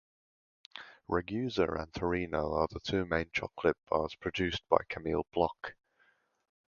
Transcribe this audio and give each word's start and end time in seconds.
Ragusa 1.07 1.67
and 1.79 1.93
Torino 1.93 2.55
are 2.55 2.67
the 2.71 2.79
two 2.79 3.05
main 3.05 3.29
chocolate 3.31 3.77
bars 3.87 4.15
produced 4.15 4.67
by 4.67 4.77
Camille 4.89 5.27
Bloch. 5.31 5.75